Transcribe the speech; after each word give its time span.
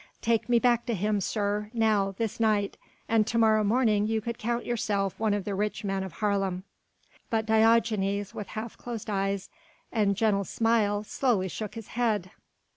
Take 0.23 0.49
me 0.49 0.57
back 0.57 0.87
to 0.87 0.95
him, 0.95 1.21
sir, 1.21 1.69
now, 1.75 2.15
this 2.17 2.39
night, 2.39 2.75
and 3.07 3.27
to 3.27 3.37
morrow 3.37 3.63
morning 3.63 4.07
you 4.07 4.19
could 4.19 4.39
count 4.39 4.65
yourself 4.65 5.19
one 5.19 5.35
of 5.35 5.45
the 5.45 5.53
rich 5.53 5.83
men 5.83 6.01
of 6.01 6.13
Haarlem." 6.13 6.63
But 7.29 7.45
Diogenes 7.45 8.33
with 8.33 8.47
half 8.47 8.75
closed 8.79 9.11
eyes 9.11 9.47
and 9.91 10.17
gentle 10.17 10.43
smile 10.45 11.03
slowly 11.03 11.49
shook 11.49 11.75
his 11.75 11.89
head. 11.89 12.31